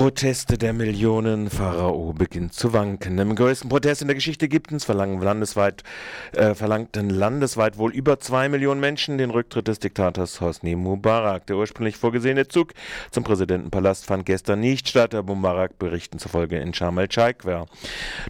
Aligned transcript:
Proteste 0.00 0.56
der 0.56 0.72
Millionen. 0.72 1.50
Pharao 1.50 2.14
beginnt 2.14 2.54
zu 2.54 2.72
wanken. 2.72 3.18
Im 3.18 3.34
größten 3.34 3.68
Protest 3.68 4.00
in 4.00 4.08
der 4.08 4.14
Geschichte 4.14 4.46
Ägyptens 4.46 4.86
verlangen 4.86 5.20
landesweit, 5.20 5.84
äh, 6.32 6.54
verlangten 6.54 7.10
landesweit 7.10 7.76
wohl 7.76 7.92
über 7.92 8.18
zwei 8.18 8.48
Millionen 8.48 8.80
Menschen 8.80 9.18
den 9.18 9.28
Rücktritt 9.28 9.68
des 9.68 9.78
Diktators 9.78 10.40
Hosni 10.40 10.74
Mubarak. 10.74 11.46
Der 11.48 11.56
ursprünglich 11.56 11.98
vorgesehene 11.98 12.48
Zug 12.48 12.72
zum 13.10 13.24
Präsidentenpalast 13.24 14.06
fand 14.06 14.24
gestern 14.24 14.60
nicht 14.60 14.88
statt, 14.88 15.12
da 15.12 15.20
Mubarak 15.20 15.78
Berichten 15.78 16.18
zufolge 16.18 16.58
in 16.58 16.72
Sharm 16.72 16.96
el-Sheikh. 16.96 17.66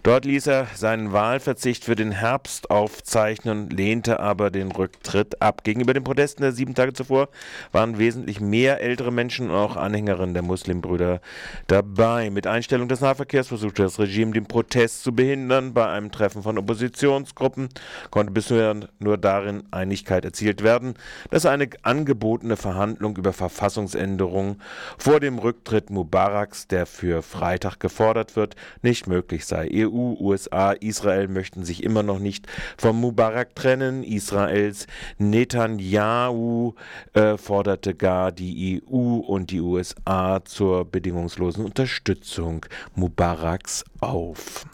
Dort 0.03 0.25
ließ 0.25 0.47
er 0.47 0.67
seinen 0.75 1.13
Wahlverzicht 1.13 1.85
für 1.85 1.95
den 1.95 2.11
Herbst 2.11 2.69
aufzeichnen, 2.69 3.69
lehnte 3.69 4.19
aber 4.19 4.51
den 4.51 4.73
Rücktritt 4.73 5.41
ab. 5.41 5.63
Gegenüber 5.63 5.93
den 5.93 6.03
Protesten 6.03 6.41
der 6.41 6.51
sieben 6.51 6.75
Tage 6.75 6.91
zuvor 6.91 7.29
waren 7.71 7.97
wesentlich 7.97 8.41
mehr 8.41 8.81
ältere 8.81 9.13
Menschen 9.13 9.49
und 9.49 9.55
auch 9.55 9.77
Anhängerinnen 9.77 10.33
der 10.33 10.43
Muslimbrüder 10.43 11.21
dabei. 11.67 12.29
Mit 12.29 12.47
Einstellung 12.47 12.87
des 12.87 13.01
Nahverkehrs 13.01 13.49
versuchte 13.49 13.83
das 13.83 13.99
Regime 13.99 14.31
den 14.31 14.45
Protest 14.45 15.03
zu 15.03 15.13
behindern. 15.13 15.73
Bei 15.73 15.87
einem 15.87 16.11
Treffen 16.11 16.43
von 16.43 16.57
Oppositionsgruppen 16.57 17.69
konnte 18.09 18.31
bisher 18.31 18.75
nur 18.99 19.17
darin 19.17 19.63
Einigkeit 19.71 20.25
erzielt 20.25 20.63
werden, 20.63 20.95
dass 21.29 21.45
eine 21.45 21.69
angebotene 21.83 22.57
Verhandlung 22.57 23.17
über 23.17 23.33
Verfassungsänderungen 23.33 24.61
vor 24.97 25.19
dem 25.19 25.39
Rücktritt 25.39 25.89
Mubaraks, 25.89 26.67
der 26.67 26.85
für 26.85 27.21
Freitag 27.21 27.79
gefordert 27.79 28.35
wird, 28.35 28.55
nicht 28.81 29.07
möglich 29.07 29.45
sei. 29.45 29.69
EU, 29.73 30.15
USA, 30.19 30.71
Israel 30.71 31.27
möchten 31.27 31.63
sich 31.63 31.83
immer 31.83 32.03
noch 32.03 32.19
nicht 32.19 32.47
vom 32.77 32.99
Mubarak 32.99 33.55
trennen. 33.55 34.03
Israels 34.03 34.87
Netanyahu 35.17 36.73
äh, 37.13 37.37
forderte 37.37 37.93
gar 37.95 38.31
die 38.31 38.81
EU 38.89 39.17
und 39.17 39.51
die 39.51 39.61
USA 39.61 40.43
zur 40.43 40.85
bedingungslosen 40.85 41.40
bedingungslosen 41.41 41.65
Unterstützung 41.65 42.65
Mubaraks 42.95 43.83
auf. 43.99 44.65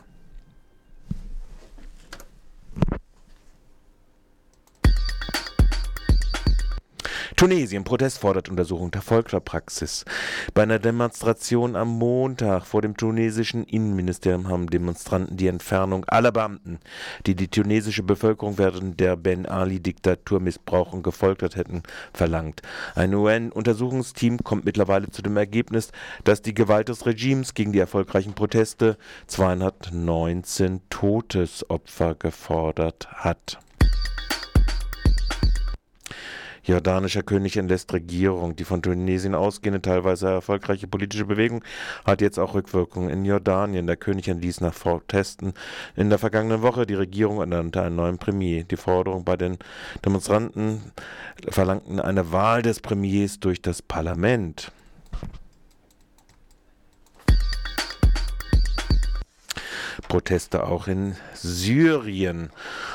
Tunesien. 7.38 7.84
Protest 7.84 8.18
fordert 8.18 8.50
Untersuchung 8.50 8.90
der 8.90 9.04
Folterpraxis. 9.04 10.06
Bei 10.56 10.64
einer 10.64 10.80
Demonstration 10.80 11.76
am 11.76 11.90
Montag 11.90 12.66
vor 12.66 12.82
dem 12.82 12.98
tunesischen 12.98 13.64
Innenministerium 13.64 14.50
haben 14.50 14.72
Demonstranten 14.72 15.38
die 15.38 15.46
Entfernung 15.46 16.04
aller 16.06 16.32
Beamten, 16.32 16.80
die 17.28 17.36
die 17.36 17.48
tunesische 17.48 18.02
Bevölkerung 18.02 18.58
während 18.58 19.00
der 19.00 19.18
Ben 19.18 19.46
Ali-Diktatur 19.46 20.40
missbrauchen 20.40 20.96
und 20.96 21.04
gefoltert 21.04 21.56
hätten, 21.56 21.84
verlangt. 22.12 22.64
Ein 22.96 23.14
UN-Untersuchungsteam 23.14 24.40
kommt 24.40 24.66
mittlerweile 24.66 25.12
zu 25.12 25.22
dem 25.22 25.38
Ergebnis, 25.38 25.92
dass 26.24 26.42
die 26.42 26.56
Gewalt 26.56 26.90
des 26.90 27.06
Regimes 27.06 27.54
gegen 27.54 27.72
die 27.72 27.78
erfolgreichen 27.78 28.34
Proteste 28.34 28.98
219 29.28 30.82
Todesopfer 30.90 32.16
gefordert 32.16 33.08
hat. 33.12 33.60
Jordanischer 36.68 37.24
König 37.24 37.58
entlässt 37.58 37.92
Regierung. 37.94 38.56
Die 38.56 38.64
von 38.64 38.82
Tunesien 38.82 39.36
ausgehende, 39.36 39.82
teilweise 39.82 40.30
erfolgreiche 40.30 40.88
politische 40.88 41.26
Bewegung 41.26 41.64
hat 42.06 42.22
jetzt 42.22 42.38
auch 42.38 42.54
Rückwirkungen 42.54 43.10
in 43.10 43.26
Jordanien. 43.26 43.88
Der 43.88 43.98
König 43.98 44.28
entließ 44.28 44.62
nach 44.62 44.76
Protesten 44.76 45.54
in 45.96 46.10
der 46.10 46.20
vergangenen 46.20 46.62
Woche 46.62 46.86
die 46.86 46.94
Regierung 46.94 47.40
ernannte 47.40 47.82
einen 47.82 47.96
neuen 47.96 48.18
Premier. 48.18 48.64
Die 48.64 48.78
Forderung 48.78 49.24
bei 49.24 49.38
den 49.38 49.58
Demonstranten 50.06 50.82
verlangten 51.48 52.00
eine 52.00 52.32
Wahl 52.32 52.62
des 52.62 52.80
Premiers 52.80 53.40
durch 53.40 53.62
das 53.62 53.82
Parlament. 53.82 54.72
Proteste 60.08 60.66
auch 60.66 60.88
in 60.88 61.16
Syrien. 61.34 62.50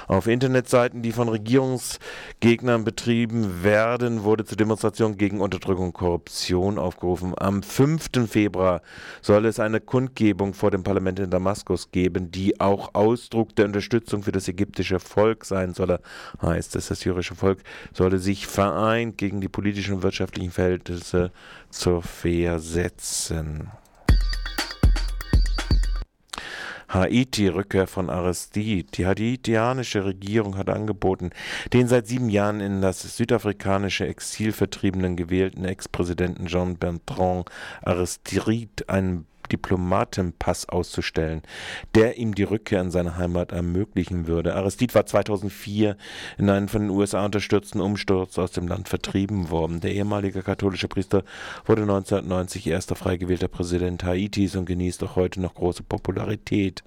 Auf 0.08 0.26
Internetseiten, 0.26 1.02
die 1.02 1.12
von 1.12 1.28
Regierungsgegnern 1.28 2.84
betrieben 2.84 3.62
werden, 3.62 4.24
wurde 4.24 4.44
zur 4.44 4.56
Demonstration 4.56 5.16
gegen 5.16 5.40
Unterdrückung 5.40 5.86
und 5.86 5.92
Korruption 5.92 6.78
aufgerufen. 6.78 7.34
Am 7.36 7.62
5. 7.62 8.08
Februar 8.28 8.82
soll 9.20 9.46
es 9.46 9.60
eine 9.60 9.80
Kundgebung 9.80 10.54
vor 10.54 10.70
dem 10.70 10.82
Parlament 10.82 11.18
in 11.18 11.30
Damaskus 11.30 11.90
geben, 11.90 12.30
die 12.30 12.60
auch 12.60 12.94
Ausdruck 12.94 13.54
der 13.56 13.66
Unterstützung 13.66 14.22
für 14.22 14.32
das 14.32 14.48
ägyptische 14.48 14.98
Volk 14.98 15.44
sein 15.44 15.74
solle. 15.74 16.00
Heißt 16.40 16.76
es, 16.76 16.88
das 16.88 17.00
syrische 17.00 17.34
Volk 17.34 17.58
solle 17.92 18.18
sich 18.18 18.46
vereint 18.46 19.18
gegen 19.18 19.40
die 19.40 19.48
politischen 19.48 19.94
und 19.96 20.02
wirtschaftlichen 20.02 20.50
Verhältnisse 20.50 21.30
zur 21.70 22.02
Wehr 22.22 22.58
setzen. 22.58 23.70
Haiti-Rückkehr 26.92 27.86
von 27.86 28.10
Aristide. 28.10 28.90
Die 28.92 29.06
haitianische 29.06 30.04
Regierung 30.04 30.56
hat 30.56 30.68
angeboten, 30.68 31.30
den 31.72 31.88
seit 31.88 32.06
sieben 32.06 32.28
Jahren 32.28 32.60
in 32.60 32.82
das 32.82 33.16
südafrikanische 33.16 34.06
Exil 34.06 34.52
vertriebenen 34.52 35.16
gewählten 35.16 35.64
Ex-Präsidenten 35.64 36.46
Jean 36.46 36.76
Bertrand 36.76 37.48
Aristide 37.82 38.88
einen 38.88 39.26
Diplomatenpass 39.52 40.68
auszustellen, 40.68 41.42
der 41.94 42.16
ihm 42.18 42.34
die 42.34 42.42
Rückkehr 42.42 42.80
in 42.80 42.90
seine 42.90 43.16
Heimat 43.16 43.52
ermöglichen 43.52 44.26
würde. 44.26 44.54
Aristide 44.54 44.94
war 44.94 45.06
2004 45.06 45.96
in 46.38 46.50
einen 46.50 46.68
von 46.68 46.82
den 46.82 46.90
USA 46.90 47.24
unterstützten 47.24 47.80
Umsturz 47.80 48.38
aus 48.38 48.52
dem 48.52 48.66
Land 48.66 48.88
vertrieben 48.88 49.50
worden. 49.50 49.80
Der 49.80 49.92
ehemalige 49.92 50.42
katholische 50.42 50.88
Priester 50.88 51.22
wurde 51.66 51.82
1990 51.82 52.66
erster 52.66 52.94
frei 52.94 53.16
gewählter 53.16 53.48
Präsident 53.48 54.04
Haitis 54.04 54.56
und 54.56 54.64
genießt 54.64 55.02
auch 55.04 55.16
heute 55.16 55.40
noch 55.40 55.54
große 55.54 55.82
Popularität. 55.82 56.82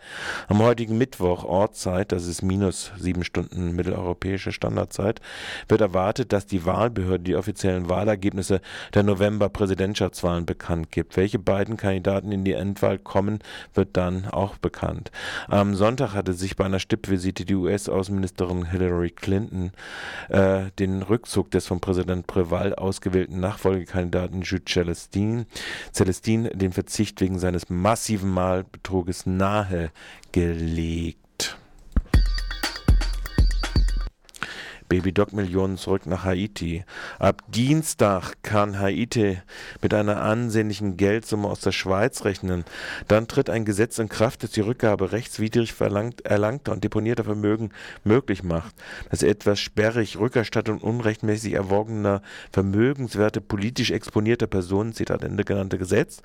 Am 0.48 0.60
heutigen 0.60 0.98
Mittwoch, 0.98 1.44
Ortszeit, 1.44 2.12
das 2.12 2.26
ist 2.26 2.42
minus 2.42 2.92
sieben 2.98 3.24
Stunden 3.24 3.76
mitteleuropäische 3.76 4.52
Standardzeit, 4.52 5.22
wird 5.68 5.82
erwartet, 5.82 6.34
dass 6.34 6.46
die 6.46 6.66
Wahlbehörde 6.66 7.24
die 7.24 7.36
offiziellen 7.36 7.90
Wahlergebnisse 7.90 8.62
der 8.94 9.04
November-Präsidentschaftswahlen 9.04 10.46
bekannt 10.46 10.92
gibt. 10.92 11.18
Welche 11.18 11.40
beiden 11.40 11.78
Kandidaten 11.78 12.32
in 12.32 12.44
die 12.44 12.55
Endwahl 12.56 12.98
kommen, 12.98 13.40
wird 13.74 13.98
dann 13.98 14.28
auch 14.28 14.58
bekannt. 14.58 15.12
Am 15.48 15.76
Sonntag 15.76 16.14
hatte 16.14 16.34
sich 16.34 16.56
bei 16.56 16.66
einer 16.66 16.80
Stippvisite 16.80 17.46
die 17.46 17.56
US-Außenministerin 17.56 18.72
Hillary 18.72 19.12
Clinton 19.12 19.72
äh, 20.30 20.72
den 20.80 21.02
Rückzug 21.02 21.52
des 21.52 21.68
von 21.68 21.80
Präsident 21.80 22.28
Preval 22.28 22.76
ausgewählten 22.76 23.40
Nachfolgekandidaten 23.40 24.42
Jude 24.42 24.66
Celestine, 24.66 25.46
Celestine 25.94 26.50
den 26.50 26.72
Verzicht 26.72 27.22
wegen 27.22 27.40
seines 27.40 27.70
massiven 27.70 28.32
Mahlbetruges 28.32 29.26
nahegelegt. 29.26 31.25
Baby-Doc-Millionen 34.90 35.78
zurück 35.78 36.06
nach 36.06 36.24
Haiti. 36.24 36.84
Ab 37.20 37.42
Dienstag 37.48 38.36
kann 38.44 38.80
Haiti 38.80 39.38
mit 39.82 39.94
einer 39.94 40.22
ansehnlichen 40.22 40.98
Geldsumme 40.98 41.48
aus 41.48 41.60
der 41.62 41.72
Schweiz 41.72 42.24
rechnen. 42.26 42.66
Dann 43.08 43.28
tritt 43.28 43.50
ein 43.50 43.66
Gesetz 43.66 44.00
in 44.00 44.10
Kraft, 44.10 44.44
das 44.44 44.52
die 44.52 44.62
Rückgabe 44.62 45.12
rechtswidrig 45.12 45.74
verlangt, 45.74 46.22
erlangter 46.26 46.72
und 46.72 46.84
deponierter 46.84 47.24
Vermögen 47.24 47.72
möglich 48.04 48.44
macht. 48.44 48.76
Das 49.10 49.24
etwas 49.24 49.60
sperrig 49.60 50.18
Rückerstattung 50.18 50.80
unrechtmäßig 50.80 51.54
erworbener 51.54 52.22
Vermögenswerte 52.52 53.42
politisch 53.42 53.92
exponierter 53.92 54.48
Personen, 54.48 54.94
Zitat 54.94 55.24
Ende 55.24 55.44
genannte 55.44 55.78
Gesetz, 55.78 56.22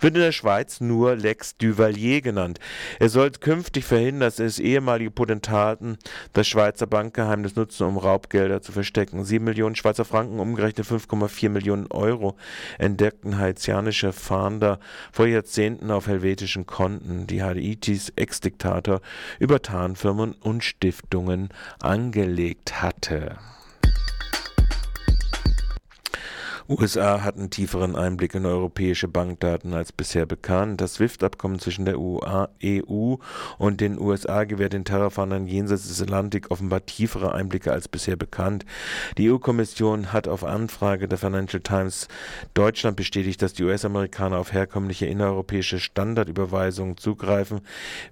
wird 0.00 0.14
in 0.14 0.20
der 0.20 0.32
Schweiz 0.32 0.80
nur 0.80 1.16
Lex 1.16 1.56
Duvalier 1.56 2.20
genannt. 2.20 2.58
Er 2.98 3.08
soll 3.08 3.30
künftig 3.30 3.84
verhindern, 3.84 4.20
dass 4.20 4.38
es 4.38 4.58
ehemalige 4.58 5.10
Potentaten 5.10 5.98
das 6.32 6.46
Schweizer 6.46 6.86
Bankgeheimnis 6.86 7.56
nutzen, 7.56 7.86
um 7.86 7.98
Raubgelder 8.04 8.62
zu 8.62 8.72
verstecken. 8.72 9.24
Sieben 9.24 9.44
Millionen 9.44 9.74
Schweizer 9.74 10.04
Franken, 10.04 10.38
umgerechnet 10.38 10.86
5,4 10.86 11.48
Millionen 11.48 11.86
Euro, 11.90 12.36
entdeckten 12.78 13.38
haitianische 13.38 14.12
Fahnder 14.12 14.78
vor 15.12 15.26
Jahrzehnten 15.26 15.90
auf 15.90 16.06
helvetischen 16.06 16.66
Konten, 16.66 17.26
die 17.26 17.42
Haitis 17.42 18.12
Ex-Diktator 18.14 19.00
über 19.38 19.62
Tarnfirmen 19.62 20.34
und 20.34 20.62
Stiftungen 20.62 21.48
angelegt 21.80 22.82
hatte. 22.82 23.38
USA 26.66 27.22
hatten 27.22 27.50
tieferen 27.50 27.94
Einblick 27.94 28.34
in 28.34 28.46
europäische 28.46 29.06
Bankdaten 29.06 29.74
als 29.74 29.92
bisher 29.92 30.24
bekannt. 30.24 30.80
Das 30.80 30.94
SWIFT-Abkommen 30.94 31.58
zwischen 31.58 31.84
der 31.84 31.98
EU 31.98 33.16
und 33.58 33.80
den 33.82 34.00
USA 34.00 34.44
gewährt 34.44 34.72
den 34.72 34.86
Terrorfahndern 34.86 35.46
jenseits 35.46 35.88
des 35.88 36.00
Atlantik 36.00 36.50
offenbar 36.50 36.86
tiefere 36.86 37.34
Einblicke 37.34 37.70
als 37.70 37.86
bisher 37.86 38.16
bekannt. 38.16 38.64
Die 39.18 39.30
EU-Kommission 39.30 40.14
hat 40.14 40.26
auf 40.26 40.42
Anfrage 40.42 41.06
der 41.06 41.18
Financial 41.18 41.60
Times 41.60 42.08
Deutschland 42.54 42.96
bestätigt, 42.96 43.42
dass 43.42 43.52
die 43.52 43.64
US-Amerikaner 43.64 44.38
auf 44.38 44.54
herkömmliche 44.54 45.04
innereuropäische 45.04 45.78
Standardüberweisungen 45.78 46.96
zugreifen, 46.96 47.60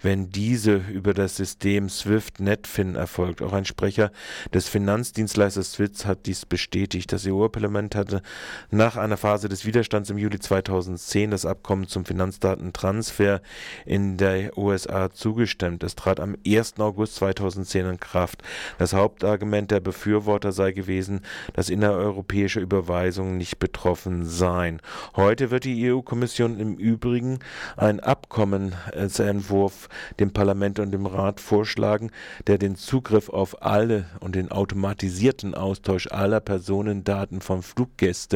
wenn 0.02 0.28
diese 0.28 0.76
über 0.76 1.14
das 1.14 1.36
System 1.36 1.88
SWIFT-Netfin 1.88 2.96
erfolgt. 2.96 3.40
Auch 3.40 3.54
ein 3.54 3.64
Sprecher 3.64 4.12
des 4.52 4.68
Finanzdienstleisters 4.68 5.72
SWIFT 5.72 6.04
hat 6.04 6.26
dies 6.26 6.44
bestätigt. 6.44 7.10
Das 7.12 7.26
EU-Parlament 7.26 7.94
hatte 7.94 8.20
nach 8.70 8.96
einer 8.96 9.16
Phase 9.16 9.48
des 9.48 9.64
Widerstands 9.64 10.10
im 10.10 10.18
Juli 10.18 10.38
2010 10.38 11.30
das 11.30 11.46
Abkommen 11.46 11.86
zum 11.86 12.04
Finanzdatentransfer 12.04 13.40
in 13.84 14.16
der 14.16 14.56
USA 14.56 15.10
zugestimmt. 15.10 15.82
Es 15.82 15.94
trat 15.94 16.20
am 16.20 16.36
1. 16.46 16.78
August 16.78 17.16
2010 17.16 17.86
in 17.86 18.00
Kraft. 18.00 18.42
Das 18.78 18.94
Hauptargument 18.94 19.70
der 19.70 19.80
Befürworter 19.80 20.52
sei 20.52 20.72
gewesen, 20.72 21.20
dass 21.52 21.70
innereuropäische 21.70 22.60
Überweisungen 22.60 23.36
nicht 23.36 23.58
betroffen 23.58 24.24
seien. 24.24 24.80
Heute 25.16 25.50
wird 25.50 25.64
die 25.64 25.92
EU-Kommission 25.92 26.58
im 26.58 26.76
Übrigen 26.76 27.38
ein 27.76 28.00
Abkommenentwurf 28.00 29.88
dem 30.18 30.32
Parlament 30.32 30.78
und 30.78 30.90
dem 30.92 31.06
Rat 31.06 31.40
vorschlagen, 31.40 32.10
der 32.46 32.58
den 32.58 32.76
Zugriff 32.76 33.28
auf 33.28 33.62
alle 33.62 34.06
und 34.20 34.34
den 34.34 34.50
automatisierten 34.50 35.54
Austausch 35.54 36.08
aller 36.08 36.40
Personendaten 36.40 37.40
von 37.40 37.62
Fluggästen 37.62 38.31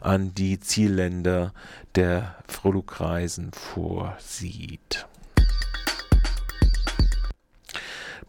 an 0.00 0.34
die 0.34 0.60
Zielländer 0.60 1.52
der 1.94 2.36
Flugreisen 2.48 3.52
vorsieht. 3.52 5.06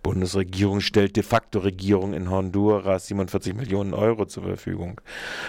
Bundesregierung 0.07 0.79
stellt 0.79 1.17
de 1.17 1.21
facto 1.23 1.59
Regierung 1.59 2.13
in 2.13 2.29
Honduras 2.29 3.07
47 3.07 3.53
Millionen 3.53 3.93
Euro 3.93 4.23
zur 4.23 4.43
Verfügung. 4.43 5.01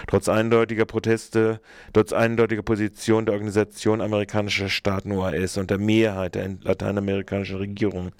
Trotz 0.05 0.27
eindeutiger 0.27 0.83
Proteste, 0.83 1.61
trotz 1.93 2.11
eindeutiger 2.11 2.61
Position 2.61 3.25
der 3.25 3.35
Organisation 3.35 4.01
amerikanischer 4.01 4.67
Staaten 4.67 5.13
OAS 5.13 5.55
und 5.55 5.69
der 5.69 5.77
Mehrheit 5.77 6.35
der 6.35 6.57
lateinamerikanischen 6.61 7.55
Regierung 7.55 8.11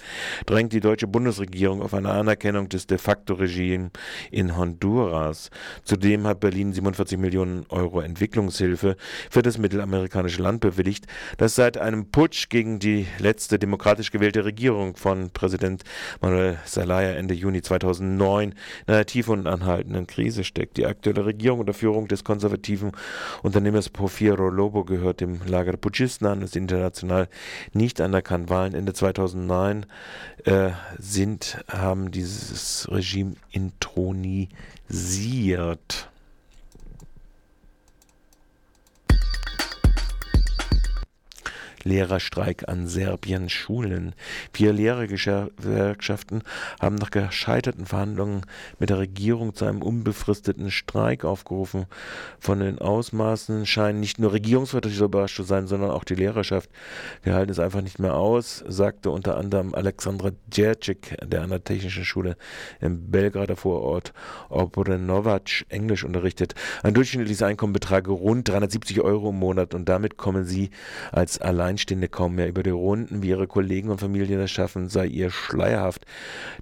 drängt 0.46 0.72
die 0.72 0.80
deutsche 0.80 1.08
Bundesregierung 1.08 1.82
auf 1.82 1.94
eine 1.94 2.10
Anerkennung 2.10 2.70
des 2.70 2.88
de 2.88 3.00
facto 3.00 3.34
Regimes 3.34 3.92
in 4.32 4.56
Honduras. 4.56 5.50
Zudem 5.84 6.26
hat 6.26 6.40
Berlin 6.40 6.72
47 6.72 7.18
Millionen 7.18 7.66
Euro 7.68 8.00
Entwicklungshilfe 8.00 8.96
für 9.30 9.42
das 9.42 9.58
mittelamerikanische 9.58 10.42
Land 10.42 10.62
bewilligt, 10.62 11.06
das 11.36 11.56
seit 11.56 11.78
einem 11.78 12.12
Putsch 12.12 12.48
gegen 12.48 12.80
die 12.80 13.08
letzte 13.18 13.60
demokratisch 13.60 14.12
gewählte 14.12 14.46
Regierung 14.46 14.96
von 14.96 15.32
Präsident 15.32 15.84
Manuel 16.30 16.60
Zelaya 16.64 17.14
Ende 17.14 17.34
Juni 17.34 17.64
2009 17.64 18.52
in 18.52 18.56
einer 18.94 19.06
tiefen 19.06 19.40
und 19.40 19.48
anhaltenden 19.48 20.06
Krise 20.06 20.44
steckt. 20.44 20.78
Die 20.78 20.86
aktuelle 20.86 21.26
Regierung 21.26 21.60
unter 21.60 21.74
Führung 21.74 22.08
des 22.08 22.24
konservativen 22.24 22.92
Unternehmers 23.42 23.90
Porfirio 23.90 24.50
Lobo 24.50 24.84
gehört 24.84 25.22
dem 25.22 25.40
Lager 25.48 25.72
der 25.72 25.80
Putschisten 25.80 26.28
an, 26.28 26.44
ist 26.44 26.56
international 26.56 27.30
nicht 27.74 28.00
anerkannt. 28.00 28.52
Wahlen 28.52 28.76
Ende 28.76 28.94
2009 28.94 29.88
äh, 30.46 30.70
sind, 31.00 31.66
haben 31.68 32.12
dieses 32.12 32.88
Regime 32.92 33.34
intronisiert. 33.52 34.50
Lehrerstreik 41.90 42.70
an 42.70 42.88
Serbiens 42.88 43.52
Schulen. 43.52 44.14
Vier 44.54 44.74
Lehrergewerkschaften 44.74 46.44
haben 46.80 46.96
nach 46.96 47.10
gescheiterten 47.10 47.88
Verhandlungen 47.88 48.46
mit 48.78 48.92
der 48.92 49.00
Regierung 49.00 49.56
zu 49.56 49.66
einem 49.66 49.82
unbefristeten 49.82 50.70
Streik 50.70 51.26
aufgerufen. 51.26 51.88
Von 52.40 52.60
den 52.60 52.78
Ausmaßen 52.78 53.66
scheinen 53.66 54.00
nicht 54.00 54.20
nur 54.20 54.34
Regierungsvertreter 54.34 55.06
überrascht 55.06 55.38
zu 55.38 55.44
sein, 55.44 55.66
sondern 55.66 55.90
auch 55.90 56.04
die 56.04 56.14
Lehrerschaft. 56.14 56.70
Wir 57.24 57.34
halten 57.34 57.52
es 57.52 57.60
einfach 57.60 57.82
nicht 57.82 57.98
mehr 57.98 58.14
aus, 58.14 58.64
sagte 58.68 59.10
unter 59.10 59.38
anderem 59.38 59.74
Alexandra 59.74 60.30
Djercik, 60.48 61.18
der 61.26 61.42
an 61.42 61.50
der 61.50 61.64
Technischen 61.64 62.06
Schule 62.06 62.38
im 62.80 63.10
Belgrader 63.10 63.56
Vorort 63.56 64.14
Obrenovac 64.50 65.66
Englisch 65.70 66.04
unterrichtet. 66.04 66.54
Ein 66.84 66.94
durchschnittliches 66.94 67.42
Einkommen 67.42 67.74
betrage 67.74 68.12
rund 68.12 68.48
370 68.48 69.02
Euro 69.02 69.30
im 69.30 69.38
Monat 69.38 69.74
und 69.74 69.90
damit 69.90 70.18
kommen 70.18 70.46
sie 70.46 70.70
als 71.12 71.40
allein 71.40 71.79
Alleinstehende 71.80 72.10
kaum 72.10 72.36
mehr 72.36 72.50
über 72.50 72.62
die 72.62 72.72
Runden, 72.72 73.24
wie 73.24 73.30
ihre 73.30 73.48
Kollegen 73.48 73.90
und 73.90 74.02
Familien 74.02 74.42
es 74.42 74.52
schaffen, 74.52 74.90
sei 74.90 75.06
ihr 75.06 75.32
schleierhaft. 75.32 76.06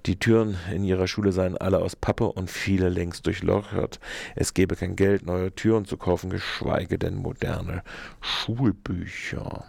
Die 0.06 0.16
Türen 0.16 0.56
in 0.72 0.84
ihrer 0.84 1.08
Schule 1.08 1.32
seien 1.32 1.56
alle 1.56 1.80
aus 1.80 1.96
Pappe 1.96 2.30
und 2.30 2.48
viele 2.48 2.88
längst 2.88 3.26
durchlochert. 3.26 3.98
Es 4.36 4.54
gebe 4.54 4.76
kein 4.76 4.94
Geld, 4.94 5.26
neue 5.26 5.52
Türen 5.52 5.86
zu 5.86 5.96
kaufen, 5.96 6.30
geschweige 6.30 7.00
denn 7.00 7.16
moderne 7.16 7.82
Schulbücher. 8.20 9.64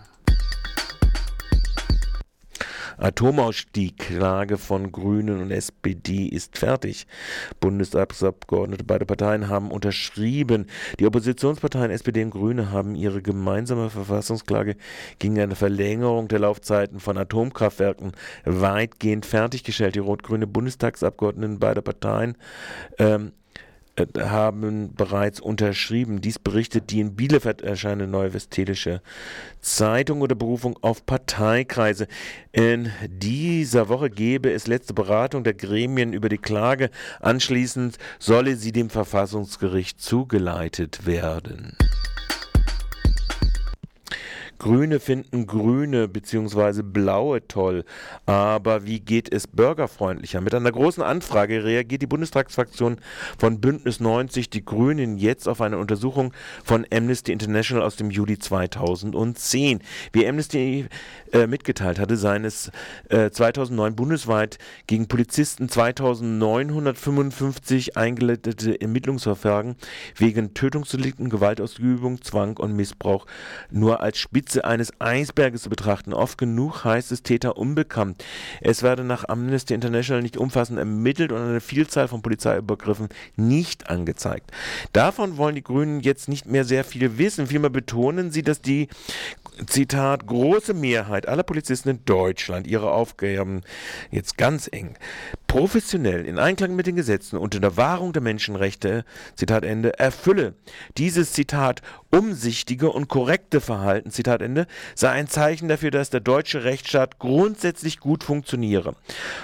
Atomausstieg-Klage 3.00 4.58
von 4.58 4.92
Grünen 4.92 5.42
und 5.42 5.52
SPD 5.52 6.28
ist 6.28 6.58
fertig. 6.58 7.08
Bundestagsabgeordnete 7.60 8.84
beider 8.84 9.06
Parteien 9.06 9.48
haben 9.48 9.72
unterschrieben. 9.72 10.68
Die 11.00 11.06
Oppositionsparteien 11.06 11.92
SPD 11.92 12.24
und 12.24 12.32
Grüne 12.32 12.72
haben 12.72 12.96
ihre 12.96 13.22
gemeinsame 13.22 13.90
Verfassungsklage 13.90 14.76
gegen 15.20 15.40
eine 15.40 15.56
Verlängerung 15.56 16.28
der 16.28 16.40
Laufzeiten 16.40 17.00
von 17.00 17.18
Atomkraftwerken 17.18 18.12
weitgehend 18.46 19.26
fertiggestellt. 19.26 19.96
Die 19.96 20.00
rot-grüne 20.00 20.48
Bundestagsabgeordneten 20.48 21.60
beider 21.60 21.82
Parteien 21.82 22.36
ähm, 22.98 23.28
äh, 23.28 23.32
haben 24.18 24.94
bereits 24.96 25.40
unterschrieben. 25.40 26.22
Dies 26.22 26.40
berichtet 26.40 26.90
die 26.92 27.00
in 27.00 27.16
Bielefeld 27.16 27.62
erscheinende 27.62 28.08
Neue 28.08 28.34
Westfälische 28.34 29.02
Zeitung 29.62 30.22
unter 30.22 30.36
Berufung 30.36 30.78
auf 30.82 31.06
Parteikreise. 31.06 32.08
In 32.52 32.92
dieser 33.08 33.90
Woche 33.90 34.10
gebe 34.10 34.52
es 34.52 34.68
letzte 34.68 34.94
Beratung 34.94 35.44
der 35.44 35.54
Gremien 35.54 36.14
über 36.14 36.30
die 36.30 36.38
Klage. 36.38 36.90
Anschließend 37.20 37.98
solle 38.20 38.56
sie 38.56 38.72
dem 38.72 38.90
Verfassungsgericht 38.90 40.02
zugeleitet 40.02 41.06
werden. 41.06 41.76
Grüne 44.60 45.00
finden 45.00 45.48
Grüne 45.48 46.08
bzw. 46.10 46.84
Blaue 46.84 47.48
toll. 47.48 47.86
Aber 48.26 48.86
wie 48.86 49.00
geht 49.00 49.34
es 49.34 49.48
bürgerfreundlicher? 49.48 50.42
Mit 50.42 50.54
einer 50.54 50.74
großen 50.74 51.02
Anfrage 51.02 51.64
reagiert 51.64 52.02
die 52.02 52.08
Bundestagsfraktion 52.08 52.98
von 53.38 53.62
Bündnis 53.62 54.02
90 54.02 54.50
Die 54.50 54.66
Grünen 54.66 55.18
jetzt 55.18 55.48
auf 55.48 55.62
eine 55.62 55.78
Untersuchung 55.78 56.34
von 56.64 56.86
Amnesty 56.94 57.32
International 57.32 57.86
aus 57.86 57.96
dem 57.96 58.12
Juli 58.12 58.38
2010. 58.38 59.80
Wie 60.12 60.28
Amnesty 60.28 60.88
äh, 61.32 61.48
mitgeteilt 61.48 61.98
hatte, 61.98 62.18
seien 62.18 62.44
es 62.44 62.70
äh, 63.08 63.32
2009 63.32 63.96
bundesweit 63.96 64.58
gegen 64.88 65.08
Polizisten 65.08 65.70
2955 65.70 67.96
eingeleitete 67.96 68.82
Ermittlungsverfahren 68.82 69.78
wegen 70.18 70.54
Tötungsdelikten, 70.54 71.30
Gewaltausübung, 71.30 72.22
Zwang 72.24 72.58
und 72.58 72.76
Missbrauch 72.76 73.26
nur 73.72 74.02
als 74.02 74.18
Spitze 74.18 74.49
Spitze 74.50 74.66
eines 74.66 74.92
Eisberges 75.00 75.62
zu 75.62 75.70
betrachten. 75.70 76.12
Oft 76.12 76.40
genug 76.40 76.84
heißt 76.84 77.12
es 77.12 77.22
Täter 77.22 77.56
unbekannt. 77.56 78.24
Es 78.62 78.82
werde 78.82 79.04
nach 79.04 79.30
Amnesty 79.30 79.76
International 79.76 80.24
nicht 80.24 80.38
umfassend 80.38 80.80
ermittelt 80.80 81.32
und 81.32 81.38
eine 81.38 81.62
Vielzahl 81.62 82.08
von 82.08 82.24
Polizeiübergriffen 82.24 83.10
nicht 83.36 83.92
angezeigt. 83.92 84.50
Davon 84.92 85.38
wollen 85.38 85.54
die 85.54 85.64
Grünen 85.64 86.00
jetzt 86.00 86.30
nicht 86.30 86.48
mehr 86.48 86.66
sehr 86.66 86.84
viel 86.84 87.20
wissen. 87.20 87.46
Vielmehr 87.46 87.70
betonen 87.70 88.32
sie, 88.32 88.42
dass 88.42 88.60
die 88.60 88.88
Zitat, 89.68 90.26
große 90.26 90.74
Mehrheit 90.74 91.28
aller 91.28 91.44
Polizisten 91.44 91.90
in 91.90 92.06
Deutschland 92.06 92.68
ihre 92.68 92.92
Aufgaben 92.92 93.62
jetzt 94.12 94.38
ganz 94.38 94.70
eng, 94.72 94.96
professionell 95.48 96.26
in 96.26 96.40
Einklang 96.40 96.76
mit 96.76 96.88
den 96.88 96.96
Gesetzen 96.96 97.38
und 97.38 97.56
in 97.56 97.62
der 97.62 97.76
Wahrung 97.76 98.14
der 98.14 98.22
Menschenrechte, 98.22 99.04
Zitat 99.36 99.66
Ende, 99.66 99.98
erfülle. 100.00 100.54
Dieses 100.98 101.34
Zitat 101.34 101.82
umsichtige 102.12 102.92
und 102.92 103.08
korrekte 103.08 103.62
Verhalten, 103.62 104.12
Zitat 104.12 104.42
Ende, 104.42 104.68
sei 104.96 105.10
ein 105.10 105.28
Zeichen 105.28 105.68
dafür, 105.68 105.92
dass 105.92 106.10
der 106.10 106.22
deutsche 106.22 106.64
Rechtsstaat 106.64 107.20
grundsätzlich 107.20 108.00
gut 108.00 108.24
funktioniere. 108.24 108.96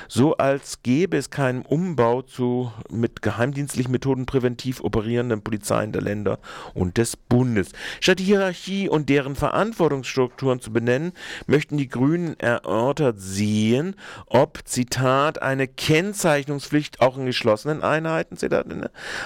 So 0.07 0.37
als 0.37 0.81
gäbe 0.81 1.17
es 1.17 1.29
keinen 1.29 1.63
Umbau 1.63 2.21
zu 2.21 2.71
mit 2.89 3.21
geheimdienstlichen 3.21 3.91
Methoden 3.91 4.25
präventiv 4.25 4.81
operierenden 4.81 5.41
Polizeien 5.41 5.91
der 5.91 6.01
Länder 6.01 6.39
und 6.73 6.97
des 6.97 7.17
Bundes. 7.17 7.71
Statt 7.99 8.19
Hierarchie 8.19 8.89
und 8.89 9.09
deren 9.09 9.35
Verantwortungsstrukturen 10.05 10.59
zu 10.59 10.71
benennen, 10.71 11.13
möchten 11.47 11.77
die 11.77 11.87
Grünen 11.87 12.39
erörtert 12.39 13.17
sehen, 13.19 13.95
ob, 14.27 14.59
Zitat, 14.65 15.41
eine 15.41 15.67
Kennzeichnungspflicht 15.67 17.01
auch 17.01 17.17
in 17.17 17.25
geschlossenen 17.25 17.83
Einheiten, 17.83 18.37
Zitat 18.37 18.65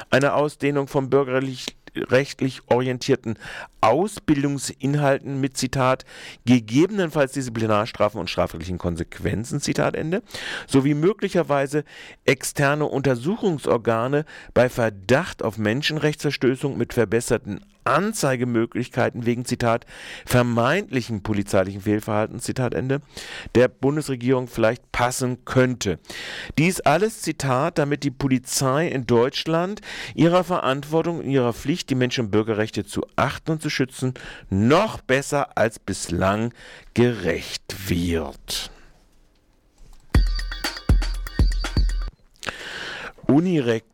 eine 0.10 0.34
Ausdehnung 0.34 0.88
vom 0.88 1.10
bürgerlich 1.10 1.76
rechtlich 1.96 2.62
orientierten 2.68 3.38
Ausbildungsinhalten 3.82 5.42
mit 5.42 5.58
Zitat 5.58 6.06
gegebenenfalls 6.46 7.32
Disziplinarstrafen 7.32 8.20
und 8.20 8.30
strafrechtlichen 8.30 8.78
Konsequenzen 8.78 9.60
Zitat 9.60 9.96
Ende 9.96 10.22
sowie 10.68 10.94
möglicherweise 10.94 11.84
externe 12.26 12.86
Untersuchungsorgane 12.86 14.26
bei 14.54 14.70
Verdacht 14.70 15.42
auf 15.42 15.58
Menschenrechtsverstößung 15.58 16.78
mit 16.78 16.94
verbesserten 16.94 17.66
Anzeigemöglichkeiten 17.90 19.26
wegen, 19.26 19.46
Zitat, 19.46 19.86
vermeintlichen 20.26 21.24
polizeilichen 21.24 21.82
Fehlverhaltens, 21.82 22.44
Zitat 22.44 22.74
Ende, 22.74 23.02
der 23.56 23.68
Bundesregierung 23.68 24.48
vielleicht 24.48 24.92
passen 24.92 25.44
könnte. 25.46 26.00
Dies 26.58 26.82
alles, 26.82 27.22
Zitat, 27.22 27.78
damit 27.78 28.04
die 28.04 28.12
Polizei 28.12 28.88
in 28.88 29.06
Deutschland 29.06 29.82
ihrer 30.14 30.44
Verantwortung 30.44 31.20
und 31.20 31.30
ihrer 31.30 31.54
Pflicht, 31.54 31.90
die 31.90 31.96
Menschen- 31.96 32.26
und 32.26 32.32
Bürgerrechte 32.32 32.86
zu 32.86 33.06
achten 33.16 33.52
und 33.52 33.62
zu 33.62 33.70
schützen, 33.70 34.14
noch 34.50 35.02
besser 35.02 35.58
als 35.58 35.80
bislang 35.80 36.54
gerecht 36.94 37.90
wird. 37.90 38.72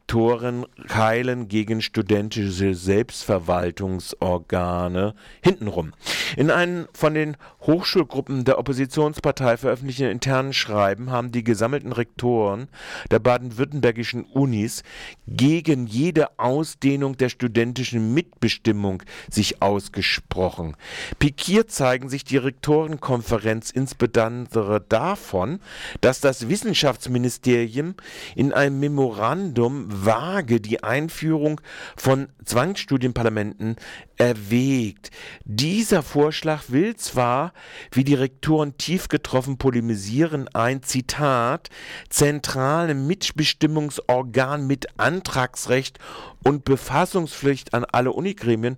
Unirektoren 0.06 0.66
keilen 0.88 1.48
gegen 1.48 1.82
studentische 1.82 2.76
Selbstverwaltungsorgane 2.76 5.16
hintenrum. 5.42 5.94
In 6.38 6.52
einem 6.52 6.88
von 6.94 7.16
den 7.16 7.38
Hochschulgruppen 7.62 8.44
der 8.46 8.60
Oppositionspartei 8.60 9.58
veröffentlichten 9.58 10.10
internen 10.10 10.54
Schreiben 10.54 11.10
haben 11.10 11.32
die 11.32 11.44
gesammelten 11.44 11.92
Rektoren 11.92 12.68
der 13.10 13.18
baden-württembergischen 13.20 14.26
Unis 14.26 14.84
gegen 15.28 15.88
jede 15.88 16.38
Ausdehnung 16.40 17.18
der 17.18 17.30
studentischen 17.30 18.14
Mitbestimmung 18.14 19.02
sich 19.30 19.64
ausgesprochen. 19.64 20.78
Pikiert 21.18 21.72
zeigen 21.72 22.10
sich 22.10 22.24
die 22.24 22.38
Rektorenkonferenz 22.38 23.72
insbesondere 23.72 24.82
davon, 24.88 25.60
dass 26.02 26.22
das 26.22 26.48
Wissenschaftsministerium 26.48 27.96
in 28.36 28.54
einem 28.54 28.80
Memorandum 28.80 29.95
vage 30.04 30.60
die 30.60 30.84
Einführung 30.84 31.62
von 31.96 32.30
Zwangsstudienparlamenten 32.44 33.76
erwägt. 34.18 35.12
Dieser 35.44 36.04
Vorschlag 36.04 36.64
will 36.70 36.96
zwar, 36.96 37.54
wie 37.92 38.04
die 38.04 38.16
Rektoren 38.16 38.78
tief 38.78 39.08
getroffen 39.08 39.58
polemisieren, 39.58 40.48
ein 40.54 40.84
Zitat 40.84 41.70
zentrale 42.10 42.94
Mitbestimmungsorgan 42.96 44.68
mit 44.68 44.88
Antragsrecht 44.98 46.00
und 46.44 46.66
Befassungspflicht 46.66 47.74
an 47.74 47.86
alle 47.86 48.12
Unigremien 48.12 48.78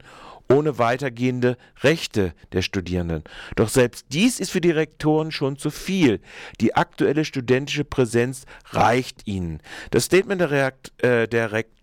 ohne 0.50 0.78
weitergehende 0.78 1.58
Rechte 1.82 2.34
der 2.54 2.62
Studierenden. 2.62 3.24
Doch 3.56 3.70
selbst 3.70 4.08
dies 4.10 4.40
ist 4.40 4.52
für 4.52 4.62
die 4.62 4.72
Rektoren 4.72 5.32
schon 5.32 5.58
zu 5.58 5.70
viel. 5.70 6.22
Die 6.62 6.76
aktuelle 6.76 7.26
studentische 7.26 7.84
Präsenz 7.84 8.46
reicht 8.72 9.28
ihnen. 9.28 9.62
Das 9.92 10.06
Statement 10.06 10.42
der, 10.42 10.52
Reakt, 10.52 11.04
äh, 11.04 11.28
der 11.28 11.52
Rektoren, 11.52 11.77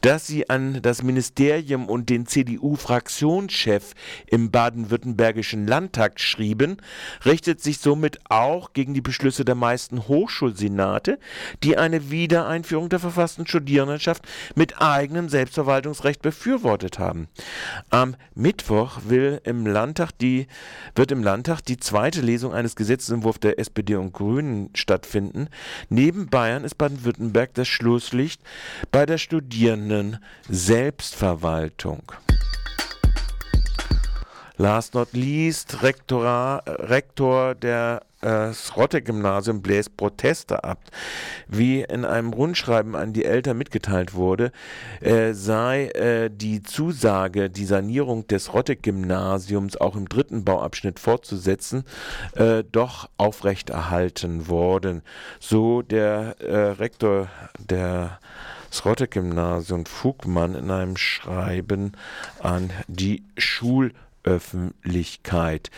das 0.00 0.26
sie 0.26 0.50
an 0.50 0.80
das 0.82 1.02
Ministerium 1.02 1.88
und 1.88 2.10
den 2.10 2.26
CDU-Fraktionschef 2.26 3.94
im 4.26 4.50
baden-württembergischen 4.50 5.66
Landtag 5.66 6.20
schrieben, 6.20 6.76
richtet 7.24 7.60
sich 7.60 7.78
somit 7.78 8.18
auch 8.28 8.72
gegen 8.72 8.94
die 8.94 9.00
Beschlüsse 9.00 9.44
der 9.44 9.54
meisten 9.54 10.08
Hochschulsenate, 10.08 11.18
die 11.62 11.76
eine 11.76 12.10
Wiedereinführung 12.10 12.88
der 12.88 12.98
verfassten 12.98 13.46
Studierendenschaft 13.46 14.24
mit 14.54 14.80
eigenem 14.80 15.28
Selbstverwaltungsrecht 15.28 16.20
befürwortet 16.22 16.98
haben. 16.98 17.28
Am 17.90 18.16
Mittwoch 18.34 19.00
will 19.06 19.40
im 19.44 19.66
Landtag 19.66 20.12
die, 20.18 20.46
wird 20.94 21.12
im 21.12 21.22
Landtag 21.22 21.62
die 21.62 21.78
zweite 21.78 22.20
Lesung 22.20 22.52
eines 22.52 22.76
Gesetzentwurfs 22.76 23.40
der 23.40 23.58
SPD 23.58 23.96
und 23.96 24.12
Grünen 24.12 24.70
stattfinden. 24.74 25.48
Neben 25.88 26.28
Bayern 26.28 26.64
ist 26.64 26.76
Baden-Württemberg 26.76 27.54
das 27.54 27.68
Schlusslicht 27.68 28.42
bei 28.90 29.06
der 29.06 29.18
Studierenden 29.18 30.18
Selbstverwaltung. 30.48 32.12
Last 34.56 34.94
not 34.94 35.12
least, 35.12 35.82
Rektor, 35.82 36.62
Rektor 36.66 37.54
der 37.54 38.02
das 38.22 38.76
Rotte-Gymnasium 38.76 39.62
bläst 39.62 39.96
Proteste 39.96 40.62
ab. 40.62 40.78
Wie 41.48 41.82
in 41.82 42.04
einem 42.04 42.32
Rundschreiben 42.32 42.94
an 42.94 43.12
die 43.12 43.24
Eltern 43.24 43.58
mitgeteilt 43.58 44.14
wurde, 44.14 44.52
äh, 45.00 45.32
sei 45.32 45.86
äh, 45.88 46.30
die 46.32 46.62
Zusage, 46.62 47.50
die 47.50 47.64
Sanierung 47.64 48.26
des 48.28 48.54
Rotte-Gymnasiums 48.54 49.76
auch 49.76 49.96
im 49.96 50.08
dritten 50.08 50.44
Bauabschnitt 50.44 51.00
fortzusetzen, 51.00 51.84
äh, 52.36 52.62
doch 52.70 53.10
aufrechterhalten 53.16 54.48
worden. 54.48 55.02
So 55.40 55.82
der 55.82 56.36
äh, 56.40 56.56
Rektor 56.78 57.28
der 57.58 58.20
das 58.72 58.84
Rotte-Gymnasium 58.86 59.84
Fugmann 59.84 60.54
in 60.54 60.70
einem 60.70 60.96
Schreiben 60.96 61.92
an 62.40 62.70
die 62.88 63.22
Schulöffentlichkeit. 63.36 65.70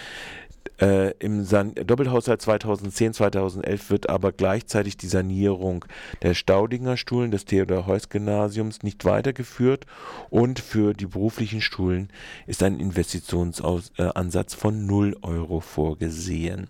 Äh, 0.80 1.10
Im 1.18 1.42
San 1.42 1.74
Doppelhaushalt 1.74 2.40
2010-2011 2.40 3.90
wird 3.90 4.08
aber 4.08 4.30
gleichzeitig 4.30 4.96
die 4.96 5.08
Sanierung 5.08 5.84
der 6.22 6.34
Staudinger 6.34 6.96
Schulen 6.96 7.32
des 7.32 7.46
Theodor-Heuss-Gymnasiums 7.46 8.84
nicht 8.84 9.04
weitergeführt 9.04 9.86
und 10.30 10.60
für 10.60 10.94
die 10.94 11.06
beruflichen 11.06 11.62
Schulen 11.62 12.10
ist 12.46 12.62
ein 12.62 12.78
Investitionsansatz 12.78 14.54
von 14.54 14.86
0 14.86 15.16
Euro 15.22 15.58
vorgesehen. 15.58 16.68